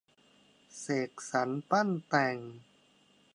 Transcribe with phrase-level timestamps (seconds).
[0.79, 2.37] เสกสรรปั้นแต่ง